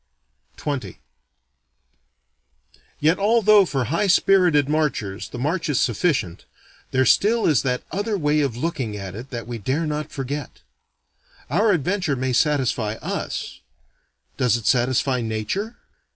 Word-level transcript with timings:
XX 0.57 0.97
Yet 2.99 3.19
although 3.19 3.65
for 3.65 3.83
high 3.83 4.07
spirited 4.07 4.67
marchers 4.67 5.29
the 5.29 5.37
march 5.37 5.69
is 5.69 5.79
sufficient, 5.79 6.45
there 6.89 7.05
still 7.05 7.45
is 7.45 7.61
that 7.61 7.83
other 7.91 8.17
way 8.17 8.39
of 8.41 8.57
looking 8.57 8.97
at 8.97 9.13
it 9.13 9.29
that 9.29 9.45
we 9.45 9.59
dare 9.59 9.85
not 9.85 10.11
forget. 10.11 10.61
Our 11.51 11.71
adventure 11.71 12.15
may 12.15 12.33
satisfy 12.33 12.93
us: 12.95 13.59
does 14.37 14.57
it 14.57 14.65
satisfy 14.65 15.21
Nature? 15.21 15.75